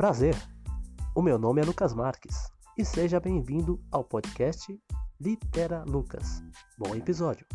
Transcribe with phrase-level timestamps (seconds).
[0.00, 0.34] Prazer!
[1.14, 4.80] O meu nome é Lucas Marques e seja bem-vindo ao podcast
[5.20, 6.42] Litera Lucas.
[6.78, 7.46] Bom episódio!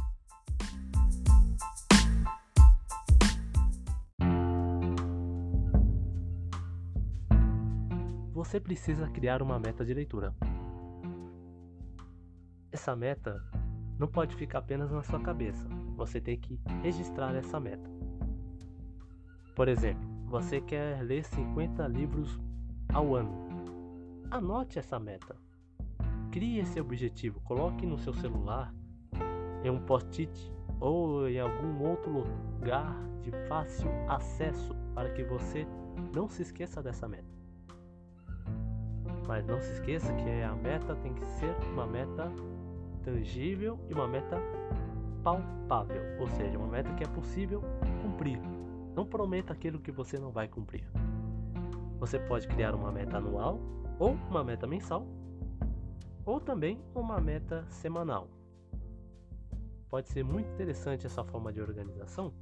[8.32, 10.32] Você precisa criar uma meta de leitura.
[12.72, 13.44] Essa meta
[13.98, 15.68] não pode ficar apenas na sua cabeça,
[15.98, 17.90] você tem que registrar essa meta.
[19.56, 22.40] Por exemplo, você quer ler 50 livros
[22.94, 23.46] ao ano.
[24.30, 25.36] Anote essa meta.
[26.32, 28.74] Crie esse objetivo, coloque no seu celular,
[29.64, 35.66] em um post-it ou em algum outro lugar de fácil acesso para que você
[36.14, 37.34] não se esqueça dessa meta.
[39.28, 42.32] Mas não se esqueça que a meta tem que ser uma meta
[43.04, 44.38] tangível e uma meta
[45.24, 47.64] palpável, ou seja, uma meta que é possível
[48.02, 48.40] cumprir.
[48.96, 50.88] Não prometa aquilo que você não vai cumprir.
[52.00, 53.60] Você pode criar uma meta anual,
[54.00, 55.06] ou uma meta mensal,
[56.26, 58.30] ou também uma meta semanal.
[59.90, 62.34] Pode ser muito interessante essa forma de organização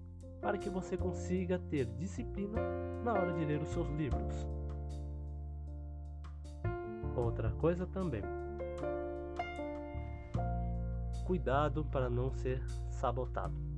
[0.42, 2.62] para que você consiga ter disciplina
[3.04, 4.48] na hora de ler os seus livros.
[7.16, 8.22] Outra coisa também.
[11.26, 13.73] Cuidado para não ser sabotado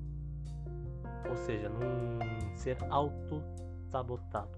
[1.29, 2.19] ou seja, não
[2.55, 4.57] ser auto-sabotado.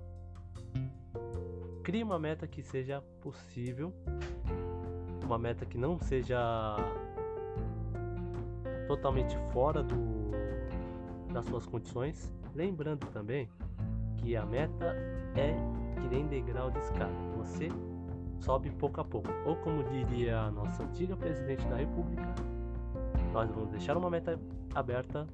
[1.84, 3.94] Crie uma meta que seja possível,
[5.24, 6.38] uma meta que não seja
[8.88, 10.32] totalmente fora do,
[11.34, 12.34] das suas condições.
[12.54, 13.50] Lembrando também
[14.18, 14.96] que a meta
[15.36, 15.56] é
[16.02, 17.14] que nem degrau de escada.
[17.38, 17.70] Você
[18.40, 19.30] sobe pouco a pouco.
[19.46, 22.36] Ou como diria a nossa antiga presidente da República,
[23.34, 24.40] nós vamos deixar uma meta
[24.74, 25.28] aberta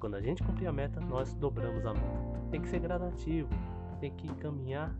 [0.00, 2.40] quando a gente cumprir a meta, nós dobramos a meta.
[2.50, 3.50] Tem que ser gradativo,
[4.00, 4.92] tem que caminhar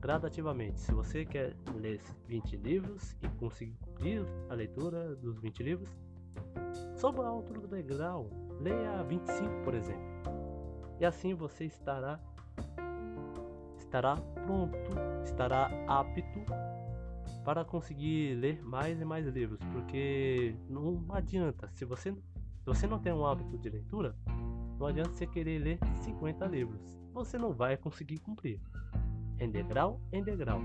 [0.00, 0.80] gradativamente.
[0.80, 5.88] Se você quer ler 20 livros e conseguir a leitura dos 20 livros,
[6.96, 8.28] sobe a altura do degrau,
[8.60, 10.04] leia 25, por exemplo.
[10.98, 12.20] E assim você estará
[13.78, 14.76] estará pronto,
[15.24, 16.44] estará apto
[17.44, 22.12] para conseguir ler mais e mais livros, porque não adianta se você
[22.66, 24.16] você não tem um hábito de leitura,
[24.76, 26.98] não adianta você querer ler 50 livros.
[27.14, 28.60] Você não vai conseguir cumprir.
[29.38, 30.60] Em degrau, em degrau.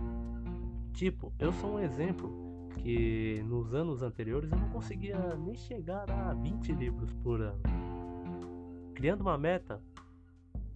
[0.94, 6.34] Tipo, eu sou um exemplo que nos anos anteriores eu não conseguia nem chegar a
[6.34, 7.62] 20 livros por ano.
[8.96, 9.80] Criando uma meta,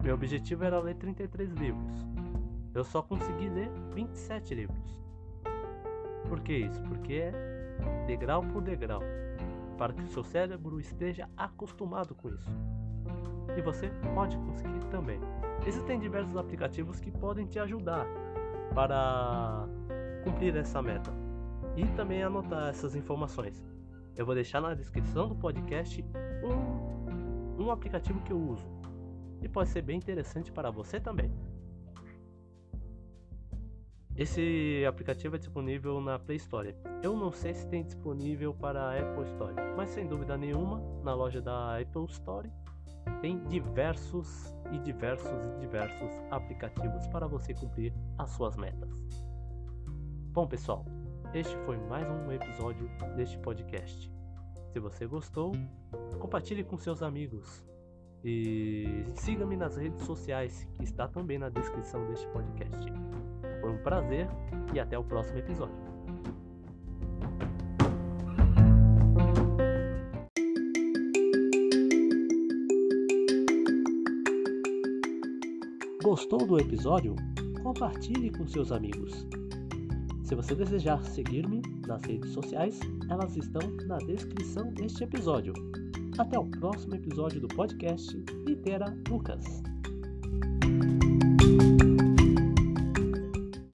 [0.02, 2.06] meu objetivo era ler 33 livros.
[2.72, 4.96] Eu só consegui ler 27 livros.
[6.28, 6.80] Por que isso?
[6.82, 7.32] Porque é
[8.06, 9.02] degrau por degrau
[9.76, 12.50] para que o seu cérebro esteja acostumado com isso.
[13.56, 15.20] E você pode conseguir também.
[15.66, 18.06] Existem diversos aplicativos que podem te ajudar
[18.74, 19.66] para
[20.24, 21.12] cumprir essa meta
[21.76, 23.64] e também anotar essas informações.
[24.16, 26.04] Eu vou deixar na descrição do podcast
[26.42, 28.66] um, um aplicativo que eu uso
[29.42, 31.30] e pode ser bem interessante para você também.
[34.18, 36.74] Esse aplicativo é disponível na Play Store.
[37.02, 41.14] Eu não sei se tem disponível para a Apple Store, mas sem dúvida nenhuma, na
[41.14, 42.50] loja da Apple Store
[43.20, 48.90] tem diversos e diversos e diversos aplicativos para você cumprir as suas metas.
[50.32, 50.84] Bom, pessoal,
[51.34, 54.10] este foi mais um episódio deste podcast.
[54.72, 55.52] Se você gostou,
[56.18, 57.64] compartilhe com seus amigos
[58.24, 62.92] e siga-me nas redes sociais, que está também na descrição deste podcast.
[63.66, 64.28] Foi um prazer
[64.72, 65.74] e até o próximo episódio.
[76.00, 77.16] Gostou do episódio?
[77.64, 79.26] Compartilhe com seus amigos.
[80.22, 82.78] Se você desejar seguir-me nas redes sociais,
[83.10, 85.52] elas estão na descrição deste episódio.
[86.16, 88.16] Até o próximo episódio do podcast
[88.46, 89.60] Litera Lucas.